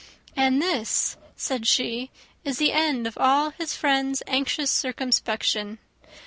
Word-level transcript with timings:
"And 0.35 0.59
this," 0.63 1.15
said 1.35 1.67
she, 1.67 2.09
"is 2.43 2.57
the 2.57 2.71
end 2.71 3.05
of 3.05 3.19
all 3.19 3.51
his 3.51 3.75
friend's 3.75 4.23
anxious 4.25 4.71
circumspection! 4.71 5.77